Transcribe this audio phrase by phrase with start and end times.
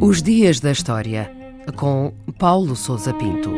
[0.00, 1.30] Os Dias da História,
[1.76, 3.50] com Paulo Souza Pinto.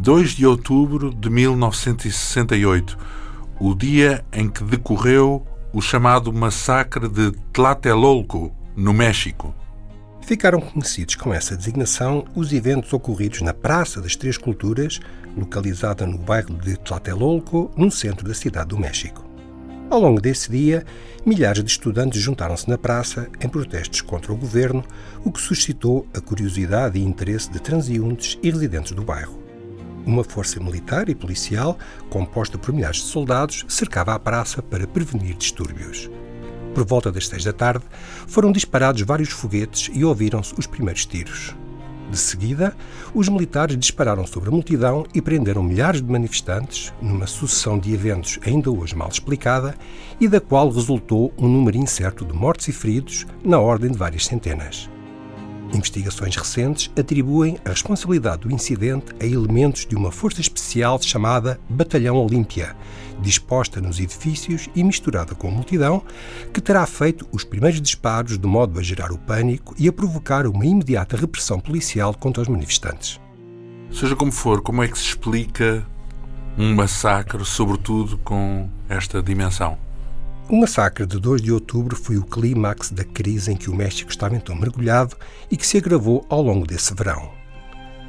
[0.00, 2.98] 2 de outubro de 1968,
[3.60, 9.54] o dia em que decorreu o chamado massacre de Tlatelolco, no México.
[10.22, 15.00] Ficaram conhecidos com essa designação os eventos ocorridos na Praça das Três Culturas,
[15.36, 19.24] localizada no bairro de Tlatelolco, no centro da cidade do México.
[19.90, 20.86] Ao longo desse dia,
[21.26, 24.84] milhares de estudantes juntaram-se na praça em protestos contra o governo,
[25.24, 29.42] o que suscitou a curiosidade e interesse de transeuntes e residentes do bairro.
[30.06, 35.36] Uma força militar e policial, composta por milhares de soldados, cercava a praça para prevenir
[35.36, 36.08] distúrbios.
[36.74, 37.84] Por volta das seis da tarde,
[38.26, 41.54] foram disparados vários foguetes e ouviram-se os primeiros tiros.
[42.10, 42.76] De seguida,
[43.14, 48.38] os militares dispararam sobre a multidão e prenderam milhares de manifestantes, numa sucessão de eventos
[48.44, 49.74] ainda hoje mal explicada
[50.20, 54.26] e da qual resultou um número incerto de mortos e feridos, na ordem de várias
[54.26, 54.90] centenas.
[55.72, 62.16] Investigações recentes atribuem a responsabilidade do incidente a elementos de uma força especial chamada Batalhão
[62.16, 62.76] Olímpia,
[63.20, 66.02] disposta nos edifícios e misturada com a multidão,
[66.52, 70.46] que terá feito os primeiros disparos de modo a gerar o pânico e a provocar
[70.46, 73.18] uma imediata repressão policial contra os manifestantes.
[73.90, 75.86] Seja como for, como é que se explica
[76.58, 79.78] um massacre, sobretudo com esta dimensão?
[80.48, 84.10] O massacre de 2 de outubro foi o clímax da crise em que o México
[84.10, 85.16] estava então mergulhado
[85.50, 87.30] e que se agravou ao longo desse verão.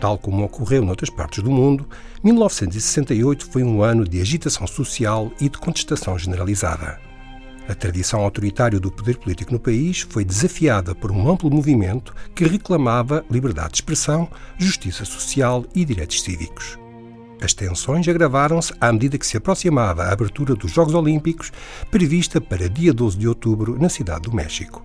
[0.01, 1.87] Tal como ocorreu noutras partes do mundo,
[2.23, 6.99] 1968 foi um ano de agitação social e de contestação generalizada.
[7.69, 12.43] A tradição autoritária do poder político no país foi desafiada por um amplo movimento que
[12.43, 16.82] reclamava liberdade de expressão, justiça social e direitos cívicos.
[17.43, 21.51] As tensões agravaram-se à medida que se aproximava a abertura dos Jogos Olímpicos,
[21.91, 24.81] prevista para dia 12 de outubro na cidade do México.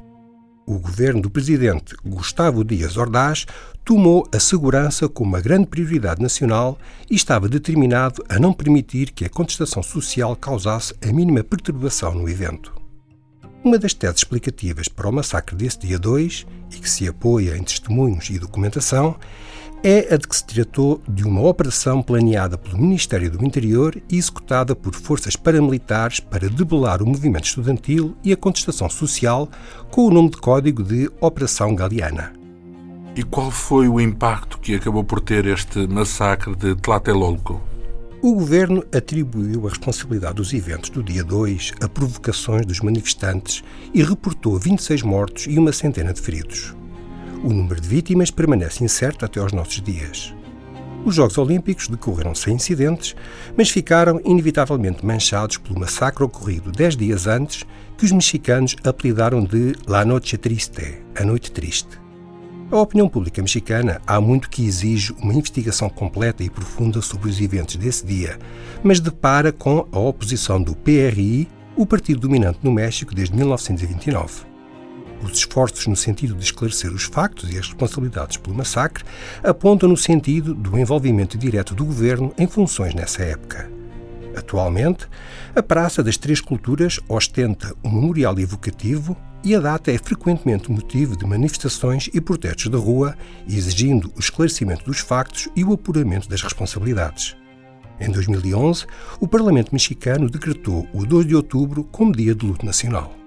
[0.66, 3.46] O governo do presidente Gustavo Dias Ordaz
[3.84, 6.76] tomou a segurança como uma grande prioridade nacional
[7.08, 12.28] e estava determinado a não permitir que a contestação social causasse a mínima perturbação no
[12.28, 12.74] evento.
[13.62, 17.62] Uma das teses explicativas para o massacre desse dia 2, e que se apoia em
[17.62, 19.16] testemunhos e documentação,
[19.82, 24.16] é a de que se tratou de uma operação planeada pelo Ministério do Interior e
[24.16, 29.48] executada por forças paramilitares para debelar o movimento estudantil e a contestação social
[29.90, 32.32] com o nome de código de Operação Galeana.
[33.14, 37.60] E qual foi o impacto que acabou por ter este massacre de Tlatelolco?
[38.20, 43.62] O governo atribuiu a responsabilidade dos eventos do dia 2 a provocações dos manifestantes
[43.94, 46.74] e reportou 26 mortos e uma centena de feridos.
[47.44, 50.34] O número de vítimas permanece incerto até aos nossos dias.
[51.04, 53.14] Os Jogos Olímpicos decorreram sem incidentes,
[53.56, 57.64] mas ficaram inevitavelmente manchados pelo massacre ocorrido dez dias antes,
[57.96, 62.00] que os mexicanos apelidaram de La Noche Triste, a Noite Triste.
[62.70, 67.40] A opinião pública mexicana há muito que exige uma investigação completa e profunda sobre os
[67.40, 68.36] eventos desse dia,
[68.82, 74.57] mas depara com a oposição do PRI, o partido dominante no México desde 1929.
[75.22, 79.04] Os esforços no sentido de esclarecer os factos e as responsabilidades pelo massacre
[79.42, 83.70] apontam no sentido do envolvimento direto do governo em funções nessa época.
[84.36, 85.08] Atualmente,
[85.54, 91.16] a Praça das Três Culturas ostenta um memorial evocativo e a data é frequentemente motivo
[91.16, 93.16] de manifestações e protestos da rua,
[93.48, 97.36] exigindo o esclarecimento dos factos e o apuramento das responsabilidades.
[98.00, 98.86] Em 2011,
[99.20, 103.17] o Parlamento mexicano decretou o 2 de outubro como Dia de Luto Nacional.